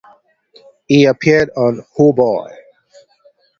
He 0.87 1.05
appeared 1.05 1.51
on 1.55 1.85
Oh 1.99 2.11
Boy! 2.11 2.49